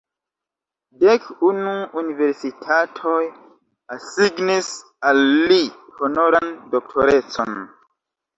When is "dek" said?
1.01-1.25